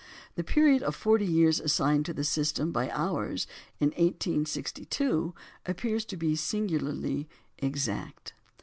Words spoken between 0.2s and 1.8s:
The period of forty years